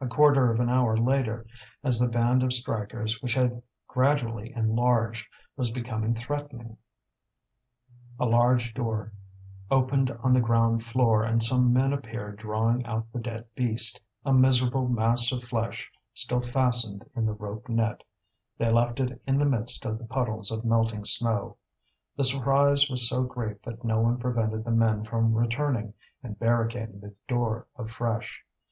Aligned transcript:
A 0.00 0.08
quarter 0.08 0.50
of 0.50 0.58
an 0.58 0.68
hour 0.68 0.96
later, 0.96 1.46
as 1.84 2.00
the 2.00 2.08
band 2.08 2.42
of 2.42 2.52
strikers, 2.52 3.22
which 3.22 3.34
had 3.34 3.62
gradually 3.86 4.52
enlarged, 4.52 5.28
was 5.56 5.70
becoming 5.70 6.12
threatening, 6.12 6.76
a 8.18 8.26
large 8.26 8.74
door 8.74 9.12
opened 9.70 10.10
on 10.10 10.32
the 10.32 10.40
ground 10.40 10.82
floor 10.82 11.22
and 11.22 11.40
some 11.40 11.72
men 11.72 11.92
appeared 11.92 12.38
drawing 12.38 12.84
out 12.84 13.06
the 13.12 13.20
dead 13.20 13.46
beast, 13.54 14.00
a 14.24 14.32
miserable 14.32 14.88
mass 14.88 15.30
of 15.30 15.44
flesh 15.44 15.88
still 16.14 16.40
fastened 16.42 17.08
in 17.14 17.24
the 17.24 17.32
rope 17.32 17.68
net; 17.68 18.02
they 18.58 18.70
left 18.72 18.98
it 18.98 19.22
in 19.24 19.38
the 19.38 19.46
midst 19.46 19.86
of 19.86 19.98
the 19.98 20.04
puddles 20.04 20.50
of 20.50 20.64
melting 20.64 21.04
snow. 21.04 21.56
The 22.16 22.24
surprise 22.24 22.90
was 22.90 23.08
so 23.08 23.22
great 23.22 23.62
that 23.62 23.84
no 23.84 24.00
one 24.00 24.18
prevented 24.18 24.64
the 24.64 24.72
men 24.72 25.04
from 25.04 25.32
returning 25.32 25.94
and 26.24 26.36
barricading 26.36 26.98
the 26.98 27.14
door 27.28 27.68
afresh. 27.76 28.42